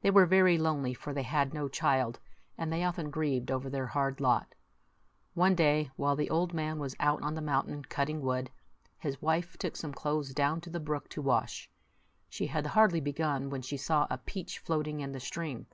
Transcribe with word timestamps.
They 0.00 0.10
were 0.10 0.26
very 0.26 0.58
lonely, 0.58 0.94
for 0.94 1.12
they 1.14 1.22
had 1.22 1.54
no 1.54 1.68
child, 1.68 2.18
and 2.58 2.72
they 2.72 2.82
often 2.82 3.08
grieved 3.08 3.52
over 3.52 3.70
their 3.70 3.86
hard 3.86 4.20
lot. 4.20 4.56
One 5.34 5.54
day, 5.54 5.92
while 5.94 6.16
the 6.16 6.28
old 6.28 6.52
man 6.52 6.80
was 6.80 6.96
out 6.98 7.22
on 7.22 7.36
the 7.36 7.40
mountain 7.40 7.84
cutting 7.84 8.20
wood, 8.20 8.50
his 8.98 9.22
wife 9.22 9.56
took 9.58 9.76
some 9.76 9.92
clothes 9.92 10.34
down 10.34 10.60
to 10.62 10.70
the 10.70 10.80
brook 10.80 11.08
to 11.10 11.22
wash. 11.22 11.70
She 12.28 12.48
had 12.48 12.66
hardly 12.66 13.00
begun, 13.00 13.48
when 13.48 13.62
she 13.62 13.76
saw 13.76 14.08
a 14.10 14.18
peach 14.18 14.58
floating 14.58 14.98
in 14.98 15.12
the 15.12 15.20
stream. 15.20 15.68